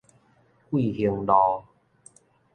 [0.71, 1.63] 貴興路